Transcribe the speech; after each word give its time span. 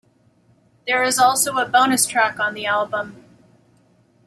There 0.87 1.03
is 1.03 1.19
also 1.19 1.57
a 1.57 1.69
bonus 1.69 2.07
track 2.07 2.39
on 2.39 2.55
the 2.55 2.65
album. 2.65 3.23